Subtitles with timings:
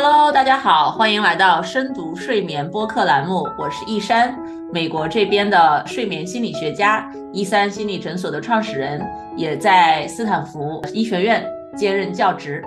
[0.00, 4.32] Hello，大家好，欢迎来到深读睡眠播客栏目，我是易山，
[4.72, 9.04] 美国这边的睡眠心理学家，一三心理诊所的创始人，
[9.36, 11.44] 也在斯坦福医学院
[11.76, 12.62] 兼任教职。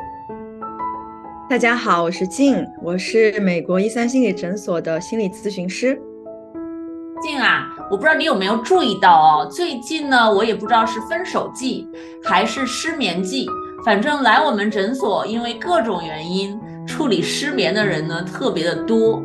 [1.49, 5.97] 大家好，我是静，我是美国一三心理诊所的心理咨询师。
[7.21, 11.87] 静啊，我不知道你有没有注意到哦，最近呢，我也不知道是分手季
[12.21, 13.47] 还是失眠季，
[13.85, 16.59] 反正来我们诊所，因为各种原因。
[16.85, 19.21] 处理失眠的人呢，特别的多。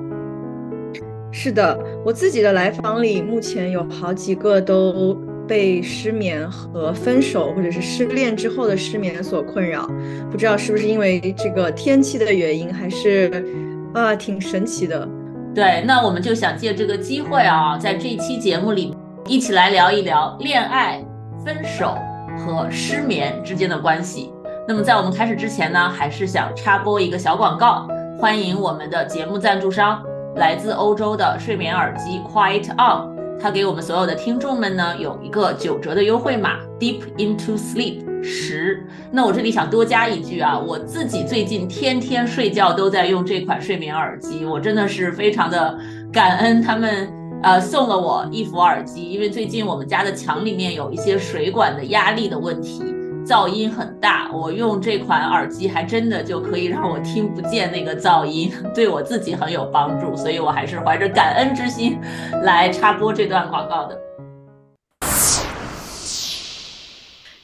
[1.33, 5.15] 是的，我自己的来访里，目前有好几个都
[5.47, 9.87] 被失眠和分手或者是失恋之后的失眠所困扰。
[10.31, 13.45] 不知道是不是因为这个天气的原因，还是
[13.93, 15.07] 啊，挺神奇的。
[15.55, 18.97] 对，那我们就想借这个机会啊，在这期节目里，
[19.27, 21.05] 一起来聊一聊恋爱、
[21.45, 21.97] 分手
[22.39, 24.31] 和失眠之间的关系。
[24.69, 27.87] 那么在我们开始之前呢，还是想插播一个小广告，
[28.19, 30.03] 欢迎我们的节目赞助商，
[30.35, 38.85] 来自欧洲的睡眠耳机 Quiet On，它给我们所有的听众们呢有一个九折的优惠码，Deep into Sleep 十。
[39.13, 45.79] 那我这里想多加一句啊，我自己最近天天睡觉都在用这款睡眠耳机，我真的是非常的
[46.13, 47.09] 感恩他们
[47.45, 52.83] 呃送了我一副耳机，因为最近我们家的墙里面有一些水管的压力的问题。
[53.27, 61.99] 噪音很大，我用这款耳机还真的就可以让我听不见那个噪音， 对我自己很有帮助，所以我还是怀着感恩之心
[62.45, 63.99] 来插播这段广告的。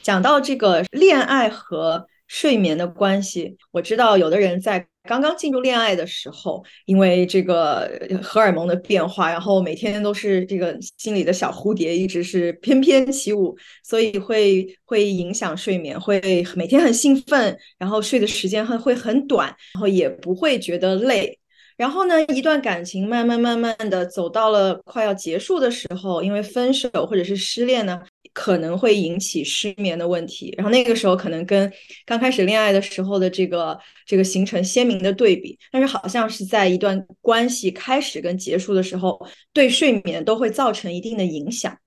[0.01, 4.87] 讲到这个恋爱和睡眠的关系，我知道有的人在。
[5.07, 21.37] 刚刚进入恋爱的时候，因为这个荷尔蒙的变化，然后每天都是这个心里的小蝴蝶一直是翩翩起舞，所以会会影响睡眠，会每天很兴奋，然后睡的时间会会很短，然后也不会觉得累。
[21.75, 27.99] 然后呢，一段感情慢慢慢慢的走到了快要结束的时候，因为分手或者是失恋呢。
[28.33, 31.71] 可能会引起失眠的问题，然后那个时候可能跟
[32.05, 39.23] 刚开始恋爱的时候的这个这个形成鲜明的对比，但是好像是在一段关系开始跟结束的时候，
[39.53, 41.77] 对睡眠都会造成一定的影响。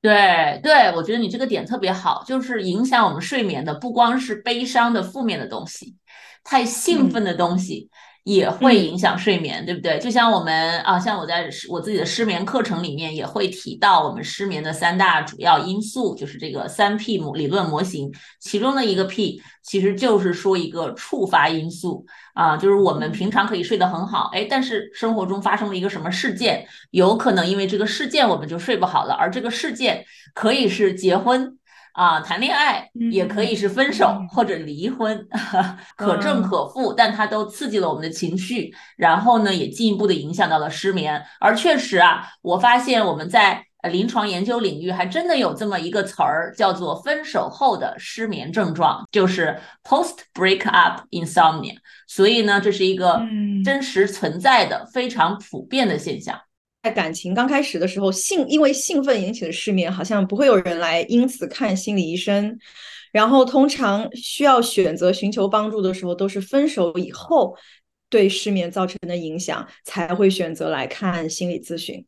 [0.00, 5.96] 对对，我觉得你这个点特别好，就是影响我们睡眠的不光是悲伤的负面的东西，
[6.42, 7.90] 太兴奋的东西。
[8.32, 9.98] 也会影响睡眠，对不对？
[9.98, 30.04] 就像我们啊，像我在我自己的失眠课程里面也会提到，我们失眠的三大主要因素就是这个三 P 模理论模型，其中的一个 P 其实就是说一个触发因素啊，就是我们平常可以睡得很好，哎，但是生活中发生了一个什么事件，有可能因为这个事件我们就睡不好了，而这个事件
[30.34, 31.56] 可以是结婚。
[31.92, 35.26] 啊，谈恋爱也可以是分手或者离婚，
[35.96, 41.22] 可正可负，但它都刺激了我们的情绪，然后呢，也进一步的影响到了失眠。
[41.40, 51.76] 而确实啊，我发现我们在临床研究领域还真的有这么一个词儿，叫做分手后的失眠症状，就是 post breakup insomnia。
[52.06, 53.22] 所以呢，这是一个
[53.64, 56.38] 真实存在的、非常普遍的现象。
[56.82, 62.58] 在感情刚开始的时候，兴因为兴奋引起的失眠，好像不会有人来因此看心理医生。
[63.12, 67.54] 然后通常需要选择寻求帮助的时候，都是分手以后
[68.08, 72.06] 对失眠造成的影响才会选择来看心理咨询。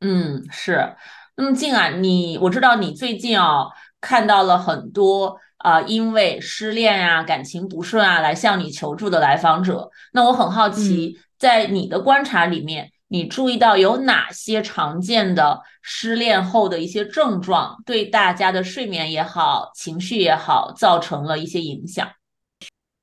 [0.00, 0.94] 嗯，是。
[1.36, 3.66] 那么静啊，你我知道你最近啊
[4.00, 9.90] 看到了很多啊因为失恋啊感情不顺啊来向你求助的来访者。
[10.12, 12.90] 那我很好奇，在你的观察里面。
[13.14, 22.10] 你注意到有哪些常见的失恋后的一些症状，对大家的睡眠也好、情绪也好，造成了一些影响？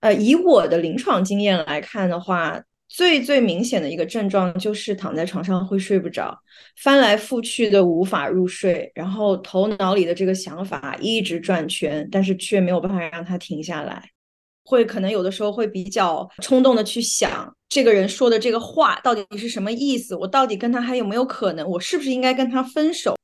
[0.01, 6.37] 呃，以我的临床经验来看的话，最最明显的一个症状就是躺在床上会睡不着，
[6.75, 14.09] 翻来覆去的无法入睡，然后头脑里的这个想法一直转圈，但是却没有办法让它停下来。
[14.65, 23.15] 会可能有的时候会比较冲动的去想这个人说的这个话到底是什么意思，我到底跟他还有没有可能，我是不是应该跟他分手？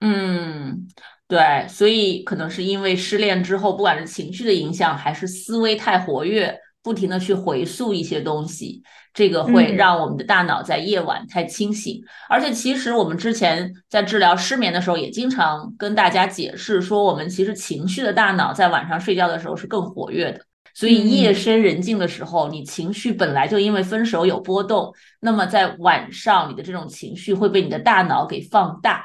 [0.00, 0.86] 嗯，
[1.26, 8.82] 对，所以可能是因为失恋之后，不管是情绪的影响，还是思维太活跃，不停的去回溯一些东西，
[9.14, 12.02] 这个会让我们的大脑在夜晚太清醒。
[12.28, 20.44] 而且其实我们之前在治疗失眠的时候，也经常跟大家解释说，我们其实情绪的大脑在晚上睡觉的时候是更活跃的。
[20.80, 24.90] 所以夜深人静的时候，你情绪本来就因为分手有波动，
[25.20, 29.04] 那么在晚上你的这种情绪会被你的大脑给放大，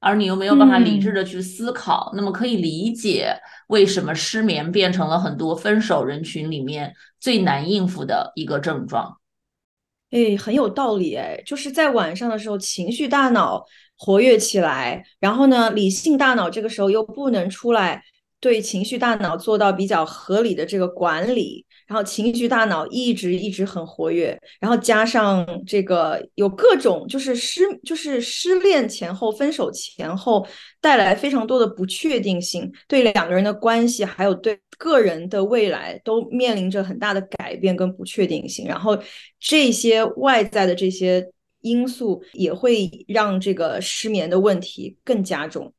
[0.00, 9.18] 而你又没有办法理智的去思考，那么可以理解为什么失眠变成了很多分手人群里面最难应付的一个症状。
[10.10, 13.62] 哎，很有道理哎，就是在晚上的时候，情绪大脑
[13.98, 18.02] 活跃起来，然后呢，理性大脑这个时候又不能出来，
[18.44, 21.64] 对情绪大脑做到比较合理的这个管理。
[21.86, 30.46] 然后情绪大脑一直一直很活跃，然后加上这个有各种就是失就是失恋前后分手前后
[30.80, 38.66] 带来非常多的不确定性，对两个人的关系还有对个人的未来都面临着很大的改变跟不确定性。
[38.66, 38.98] 然后
[39.38, 41.30] 这些外在的这些
[41.60, 45.74] 因素也会让这个失眠的问题更加重。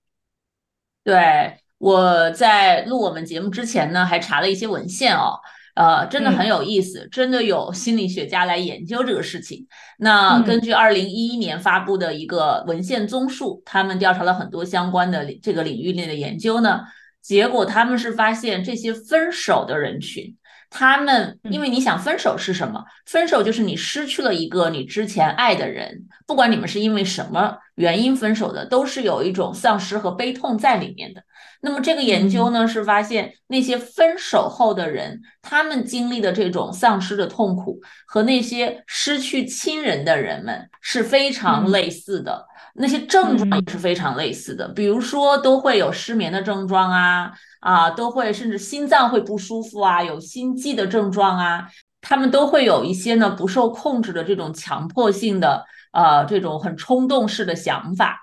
[1.04, 5.40] 对我在录我们节目之前呢，还查了一些文献哦。
[5.76, 9.68] 呃，真的很有意思，真的有心理学家来研究这个事情。
[9.98, 16.80] 那根据二零一一年发布的一个文献综述，他们调查了很多相关的这个领域内的研究呢，
[17.22, 20.38] 结果他们是发现这些分手的人群。
[20.70, 22.82] 他们，因为你想分手是什么？
[23.06, 31.22] 分手就是你失去了一个你之前爱的人，不管你们是因为什么原因分手的，都是有一种丧失和悲痛在里面的。
[31.62, 42.46] 那么这个研究呢，是发现那些分手后的人，他们经历的这种丧失的痛苦，和那些失去亲人的人们是非常类似的，
[42.76, 47.32] 那些症状也是非常类似的，比如说都会有失眠的症状啊。
[47.62, 51.68] 啊，都会甚至心脏会不舒服啊，有心悸的症状啊，
[52.00, 58.20] 他们都会有一些呢不受控制的这种强迫性的呃这种很冲动式的想法，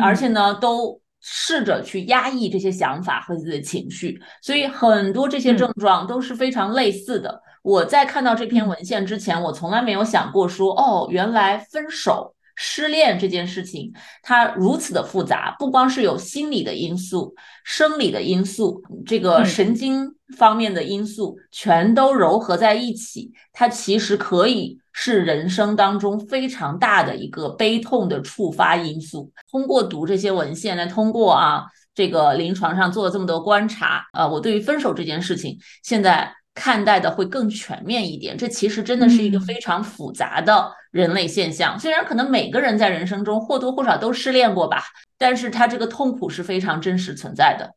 [0.00, 7.42] 而且呢都试着去压抑这些想法和自己的情绪，所以很多这些症状都是非常类似的。
[7.62, 12.35] 我在看到这篇文献之前，我从来没有想过说哦，原来分手。
[12.56, 13.92] 失恋这件事情，
[14.22, 29.30] 它如此的复杂，不光是有心理的因素、生理的因素，这个神经方面的因素全都糅合在一起，它其实可以是人生当中非常大的一个悲痛的触发因素。
[29.50, 36.34] 通过读这些文献来，通过啊这个临床上做了这么多观察，呃，我对于分手这件事情现在。
[36.58, 41.78] 看待的会更全面一点，这其实真的是一个非常复杂的人类现象。
[41.78, 44.82] 虽然可能每个人在人生中或多或少都失恋过吧，
[45.18, 47.74] 但是他这个痛苦是非常真实存在的。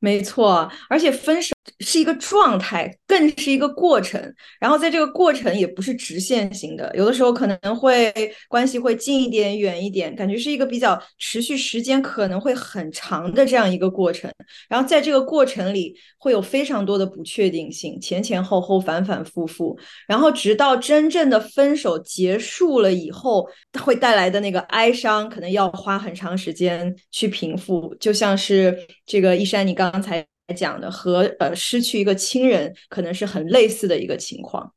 [0.00, 1.57] 没错，而且分手。
[1.80, 4.20] 是一个状态，更是一个过程。
[4.60, 8.12] 然后在这个过程也不是直线型的，有的时候可能会
[8.48, 14.30] 关系会近一点、远一点，感觉是一个比较持续时间可能会很长的这样一个过程。
[14.68, 19.78] 然后在这个过程里会有非常多的不确定性，前前后后、反反复复。
[20.06, 23.48] 然后直到真正的分手结束了以后，
[23.80, 27.94] 会带来的那个哀伤，可能要花很长时间去平复。
[28.00, 28.76] 就像是
[29.06, 30.24] 这个一山，你刚才。
[30.54, 34.72] 讲的和呃失去一个亲人可能是很类似的一个情况，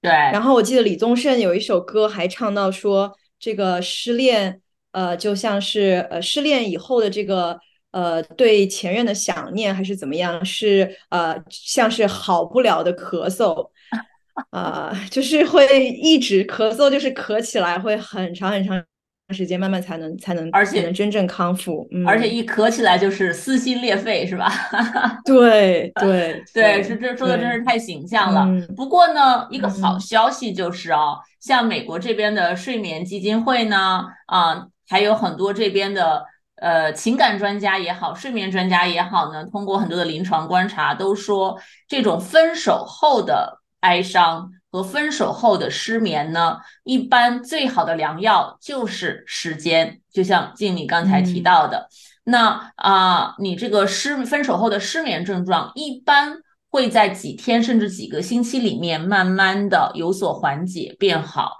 [0.00, 0.10] 对。
[0.10, 4.60] 然后我记得李宗盛有一首歌还唱到说，这个失恋
[4.92, 7.58] 呃就像是呃失恋以后的这个
[7.90, 13.68] 呃对前任的想念还是怎么样，是呃像是好不了的咳嗽，
[14.50, 18.84] 啊就是会一直咳嗽，就是咳起来会很长很长。
[19.32, 24.50] 时间慢慢才能才能，而且能真正康复，而且一咳起来就是撕心裂肺，是吧？
[25.24, 28.46] 对对对，是这说的真是太形象了。
[28.76, 36.24] 不过呢，一个好消息就是哦，像美国这边的睡眠基金会呢，啊，还有很多这边的
[36.56, 41.58] 呃情感专家也好，睡眠专家也好呢，通过很多的临床观察，都说
[41.88, 44.50] 这种分手后的哀伤。
[44.70, 50.00] 和分手后的失眠呢，一般最好的良药就是时间。
[50.12, 51.88] 就像静你刚才提到的，
[52.24, 56.36] 那啊，你这个失分手后的失眠症状，一般
[56.68, 61.52] 会在几天甚至几个星期里面，慢慢的有所缓解变好。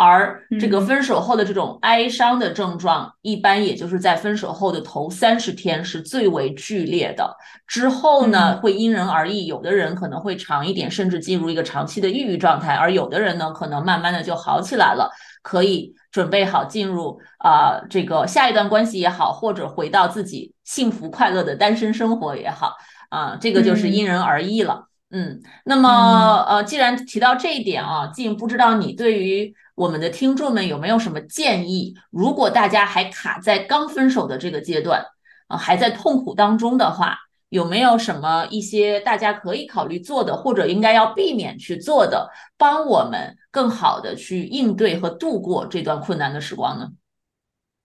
[0.00, 7.36] 而这个分手后的这种哀伤的症状，一般也就是在分手后的头三十天是最为剧烈的，
[7.66, 15.10] 之后呢会因人而异，有的人可能会长一点，甚至进入一个长期的抑郁状态，而有的人呢可能慢慢的就好起来了，
[15.42, 22.76] 可以准备好进入啊这个下一段关系也好，或者回到自己幸福快乐的单身生活也好，
[23.08, 24.84] 啊这个就是因人而异了。
[25.10, 29.52] 嗯，那么呃既然提到这一点啊，静不知道你对于。
[29.78, 31.94] 我们的听众们有没有什么建议？
[32.10, 35.04] 如果大家还卡在刚分手的这个阶段
[35.46, 37.16] 啊，还在痛苦当中的话，
[37.48, 46.90] 有没有什么一些大家可以考虑做的，或者应该要避免去做的，帮我们更好的去应对和度过这段困难的时光呢？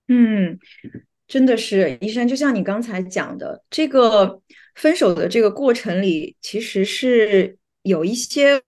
[0.08, 0.58] 嗯，
[1.28, 4.42] 真的是，医生，就像你刚才讲的，这个
[4.74, 8.60] 分手的这个过程里，其实是有一些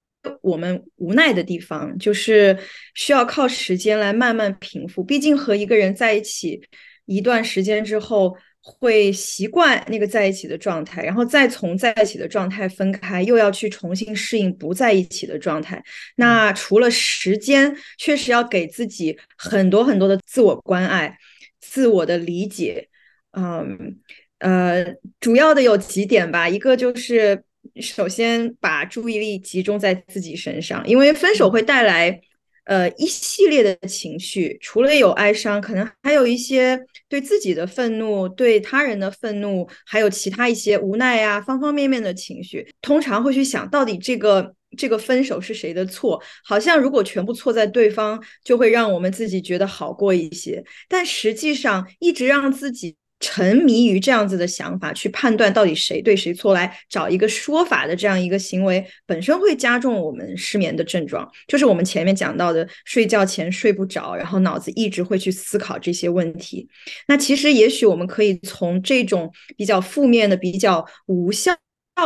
[0.41, 2.57] 我们无奈的地方，就是
[2.93, 5.03] 需要靠时间来慢慢平复。
[5.03, 6.61] 毕竟和一个人在一起
[7.05, 8.37] 一段时间之后。
[8.67, 15.79] 会习惯那个在一起的状态，然后再从在一起的状态分开，又要去重新适应不在一起的状态。
[16.15, 21.15] 那除了时间，确实要给自己很多很多的自我关爱、
[21.61, 22.89] 自我的理解。
[23.33, 23.99] 嗯
[24.39, 24.83] 呃，
[25.19, 27.43] 主要的有几点吧，一个就是
[27.81, 32.21] 首先把注意力集中在自己身上，因为分手会带来。
[32.67, 36.75] 呃，一系列的情绪，除了有哀伤，可能还有一些
[37.07, 42.67] 对自己的愤怒，对他人的愤怒，还有其他一些无奈呀，方方面面的情绪。
[42.81, 46.19] 通常会去想到底这个这个分手是谁的错？
[46.43, 50.63] 好像如果全部错在对方，就会让我们自己觉得好过一些。
[50.89, 52.95] 但实际上，一直让自己。
[53.21, 61.27] 沉迷于这样子的想法，去判断到底谁对谁错，来找一个说法的这样一个行为，本身会加重我们失眠的症状。
[61.47, 66.67] 就是我们前面讲到的，睡觉前睡不着，然后脑子一直会去思考这些问题。
[67.07, 71.55] 那其实也许我们可以从这种比较负面的、比较无效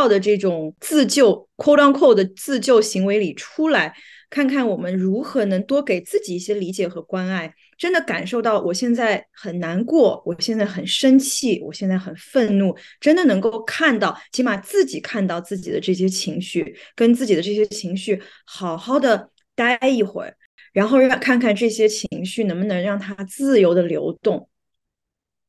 [0.07, 3.93] 的这种自救 “quote unquote” 的自救行为里出来，
[4.29, 7.53] 看看我们如何能多给自己一些理解和关爱。
[7.79, 20.35] 真的感受到我现在很难过，我现在很生气，我现在很愤怒，真的能够看到，起码自己看到自己的这些情绪，跟自己的这些情绪好好的待一会儿，
[20.73, 24.49] 然后让看看这些情绪能不能让它自由的流动。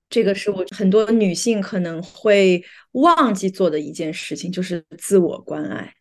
[0.08, 5.92] 这个是我很多女性可能会忘记做的一件事情，就是自我关爱。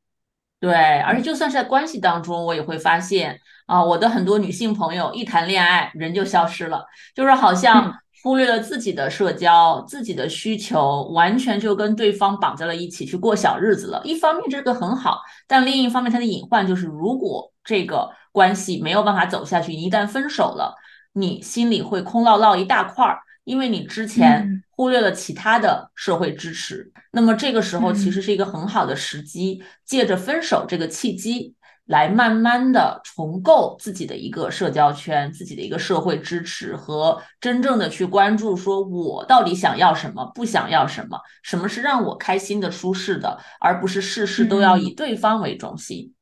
[0.60, 6.86] 对，而且就算是在关系当中，我也会发现啊，我的很多女性朋友一谈恋爱，人就消失了，
[7.16, 14.02] 就是好像忽略了自己的社交、自己的需求，完全就跟对方绑在了一起去过小日子了。
[14.04, 20.76] 一方面这个很好，但另一方面它的隐患就是，如果这个关系没有办法走下去，一旦分手了，
[21.14, 23.20] 你心里会空落落一大块儿。
[23.50, 46.14] 因为你之前忽略了其他的社会支持，那么这个时候其实是一个很好的时机，借着分手这个契机，来慢慢的重构自己的一个社交圈，自己的一个社会支持和真正的去关注，说我到底想要什么，不想要什么，什么是让我开心的、舒适的，而不是事事都要以对方为中心。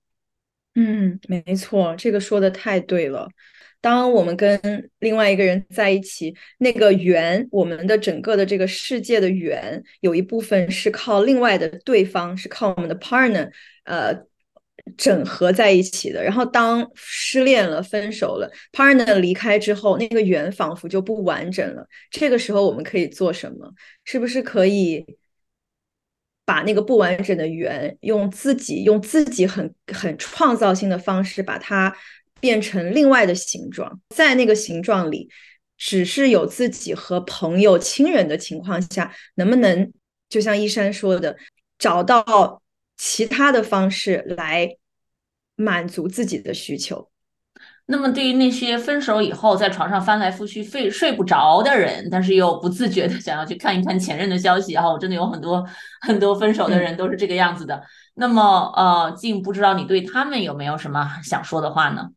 [0.76, 3.28] 嗯，没错，这个说的太对了。
[3.80, 4.60] 当我们跟
[5.00, 13.50] 另外一个人在一起，那个圆，我们的整个的这个世界的圆，有一部分是靠另外的对方，是靠我们的 partner，
[13.86, 14.14] 呃，
[14.98, 16.24] 整合在一起的。
[16.24, 21.88] 然后当失恋了、分手了，partner 离开之后，那个圆仿佛就不完整了。
[22.10, 23.72] 这个时候我们可以做什么？
[24.04, 25.06] 是不是可以
[26.44, 31.96] 把那个不完整的圆，用自己用自己很很创造性的方式把它。
[32.40, 35.30] 变成另外的形状，在那个形状里，
[35.78, 39.92] 只是有自己和朋友、亲人的情况下，能不能
[40.30, 41.38] 就像一山说的，
[41.78, 42.62] 找到
[42.98, 44.76] 其他的方式来
[45.56, 47.10] 满足自己的需求？
[47.90, 55.66] 那么，对于那些分手以后在床上翻来覆去、睡睡不着的人，但是又不自觉的想要去看一看前任的消息，哈，我真的有很多
[56.02, 57.82] 很多分手的人都是这个样子的。
[58.16, 62.10] 那么，呃，静不知道你对他们有没有什么想说的话呢？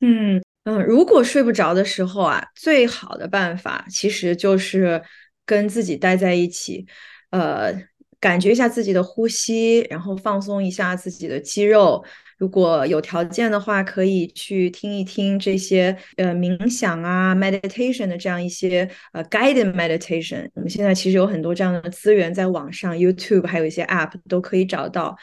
[0.00, 5.02] 嗯嗯，如果睡不着的时候啊，最好的办法其实就是
[5.46, 6.86] 跟自己待在一起，
[7.30, 7.72] 呃，
[8.20, 12.04] 感觉一下自己的呼吸，然后放松一下自己的肌肉。
[12.36, 20.48] 如果有条件的话，可以去听一听这些呃冥想啊、meditation 的这样一些呃 guided meditation。
[20.54, 25.16] 我们现在其实有很多这样的资源在网上，YouTube 还有一些 app 都可以找到。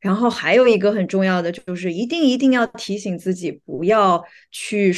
[0.00, 4.94] 然后还有一个很重要的，就是一定一定要提醒自己，不要去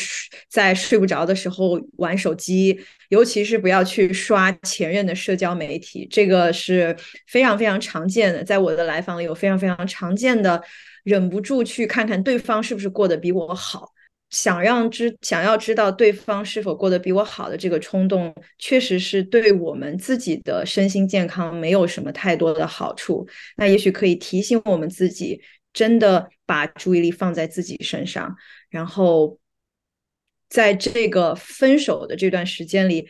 [0.49, 2.79] 在睡不着的时候玩手机，
[3.09, 8.45] 尤其是不要去刷前任的社交媒体，这个是非常非常常见的。
[8.45, 10.63] 在我的来访里有非常非常常见的，
[11.05, 13.92] 忍不住去看看对方是不是过得比我好。
[14.33, 23.29] 想让知想要知道对方是否过得比我好的这个冲动，确实是对我们自己的身心健康没有什么太多的好处。
[23.59, 25.43] 那也许可以提醒我们自己，
[25.75, 28.35] 真的把注意力放在自己身上，
[28.71, 29.39] 然后
[30.49, 33.07] 在这个分手的这段时间里，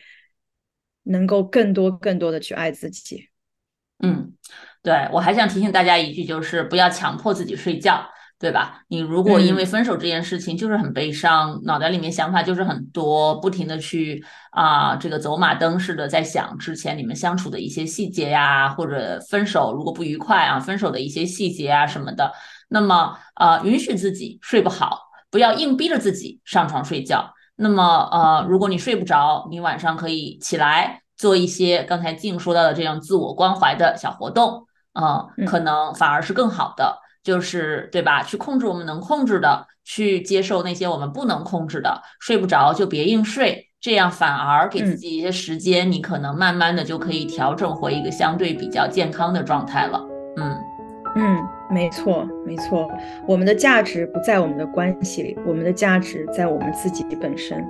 [1.04, 3.28] 能够更多更多的去爱自己。
[4.00, 4.32] 嗯，
[4.82, 8.04] 对我还想提醒大家一句，就是不要强迫自己睡觉。
[8.42, 8.82] 对吧？
[8.88, 14.20] 你如果因为分手这件事情就是很悲伤，脑袋里面想法就是很多，不停的去
[14.50, 22.32] 啊这个走马灯似的在想之前你们相处的一些细节呀，或者分手如果不愉快啊，分手的一些细节啊什么的，
[22.68, 24.98] 那么呃允许自己睡不好，
[25.30, 27.32] 不要硬逼着自己上床睡觉。
[27.54, 37.01] 那么呃如果你睡不着，你晚上可以起来做一些刚才静说到的这样自我关怀的小活动，嗯，可能反而是更好的。
[37.22, 38.22] 就是对吧？
[38.22, 42.02] 去控制我们能控制的，去接受那些我们不能控制的。
[42.20, 50.00] 睡不着就别硬睡，这样反而给自己一些时间，你可能慢慢的就可以调整回一个相对比较健康的状态了。
[50.36, 50.56] 嗯
[51.14, 51.38] 嗯，
[51.70, 52.90] 没错没错，
[53.28, 57.62] 我们的价值不在我们的关系里，我们的价值在我们自己本身。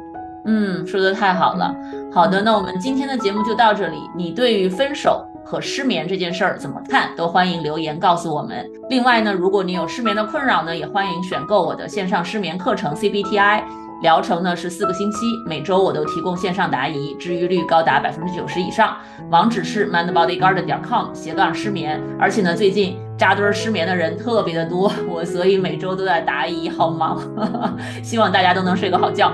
[0.45, 1.75] 嗯，说的太好了。
[2.13, 3.97] 好的，那我们今天的节目就到这里。
[4.17, 5.27] 你对于分手？
[5.45, 7.11] 和失眠这件事儿怎么看？
[7.17, 8.69] 都欢迎留言告诉我们。
[8.89, 13.63] 另外呢，如果你有失眠的困扰呢，也欢迎选购我的线上失眠课程 CBTI，
[14.03, 18.97] 疗程呢是四个星期，每周我都提供线上答疑，治愈率高达百分之九十以上。
[19.31, 22.01] 网址是 mindbodygarden 点 com 斜杠失眠。
[22.19, 27.21] 而且呢，最近扎堆失眠的人特别的多，我所以每周都在答疑，好忙。
[28.03, 29.33] 希望大家都能睡个好觉。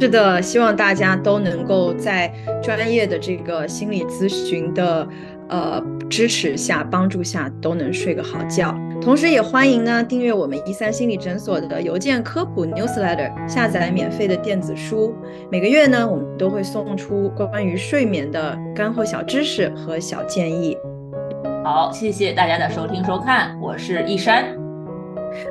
[0.00, 5.06] 是的，希望大家都能够在专业的这个心理咨询的
[5.48, 8.72] 呃支持下、帮助下，都能睡个好觉。
[9.00, 15.14] 同时，也欢迎呢订阅我们一三心理诊所的邮件科普 newsletter，下载免费的电子书。
[15.50, 20.76] 每个月呢，我们都会送出关于睡眠的干货小知识和小建议。
[21.64, 24.44] 好，谢谢大家的收听收看，我是一山，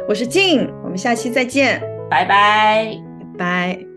[0.07, 2.97] 我是静，我们下期再见，拜拜，
[3.37, 3.96] 拜拜。